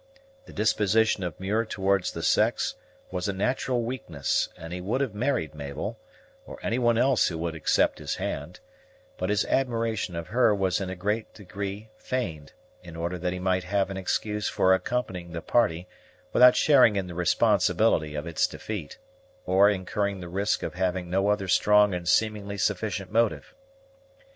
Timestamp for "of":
1.23-1.39, 10.15-10.29, 18.15-18.25, 20.63-20.73